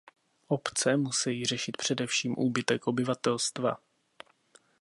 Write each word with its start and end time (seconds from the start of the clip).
Obce 0.47 0.97
musejí 0.97 1.45
řešit 1.45 1.77
především 1.77 2.35
úbytek 2.37 2.87
obyvatelstva. 2.87 3.77